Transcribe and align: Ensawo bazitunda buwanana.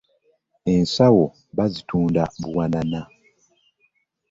Ensawo 0.73 1.25
bazitunda 1.57 2.23
buwanana. 2.41 3.01